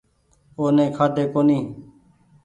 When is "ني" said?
0.75-0.85